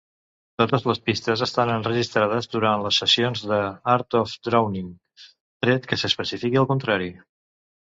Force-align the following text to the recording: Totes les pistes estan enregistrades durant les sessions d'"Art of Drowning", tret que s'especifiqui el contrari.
Totes 0.61 0.87
les 0.91 1.01
pistes 1.09 1.43
estan 1.47 1.73
enregistrades 1.73 2.49
durant 2.57 2.87
les 2.87 2.99
sessions 3.03 3.45
d'"Art 3.53 4.21
of 4.25 4.37
Drowning", 4.51 4.93
tret 5.23 5.91
que 5.93 6.05
s'especifiqui 6.05 6.65
el 6.67 6.73
contrari. 6.77 7.17